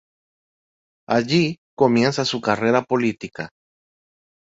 Allí 1.07 1.57
comienza 1.75 2.25
su 2.25 2.41
carrera 2.41 2.81
política. 2.81 3.49